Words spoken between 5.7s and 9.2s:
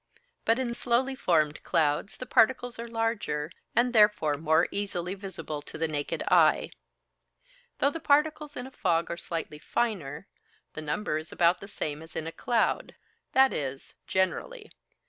the naked eye. Though the particles in a fog are